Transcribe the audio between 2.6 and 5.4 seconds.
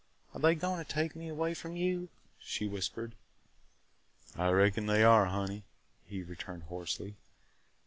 whispered. "I reckon they are,